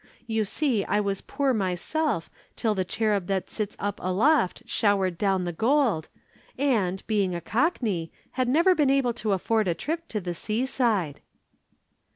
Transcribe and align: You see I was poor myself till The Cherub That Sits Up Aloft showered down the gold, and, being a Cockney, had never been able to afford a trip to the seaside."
You 0.25 0.45
see 0.45 0.83
I 0.85 0.99
was 0.99 1.21
poor 1.21 1.53
myself 1.53 2.31
till 2.55 2.73
The 2.73 2.83
Cherub 2.83 3.27
That 3.27 3.51
Sits 3.51 3.75
Up 3.77 3.99
Aloft 4.01 4.63
showered 4.65 5.15
down 5.15 5.43
the 5.43 5.53
gold, 5.53 6.09
and, 6.57 7.05
being 7.05 7.35
a 7.35 7.39
Cockney, 7.39 8.11
had 8.31 8.47
never 8.49 8.73
been 8.73 8.89
able 8.89 9.13
to 9.13 9.33
afford 9.33 9.67
a 9.67 9.75
trip 9.75 10.07
to 10.07 10.19
the 10.19 10.33
seaside." 10.33 11.21